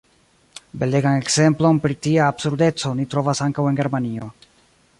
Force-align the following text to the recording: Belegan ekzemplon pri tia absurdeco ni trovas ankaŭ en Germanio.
Belegan 0.83 1.17
ekzemplon 1.19 1.81
pri 1.83 1.97
tia 2.07 2.25
absurdeco 2.35 2.95
ni 3.01 3.05
trovas 3.13 3.43
ankaŭ 3.49 3.67
en 3.73 3.79
Germanio. 3.83 4.31